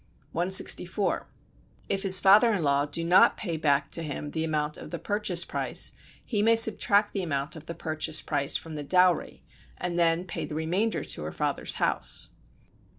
[0.31, 1.27] 164.
[1.87, 4.97] If his father in law do not pay back to him the amount of the
[4.97, 5.93] "purchase price"
[6.25, 9.43] he may subtract the amount of the "purchase price" from the dowry,
[9.77, 12.29] and then pay the remainder to her father's house.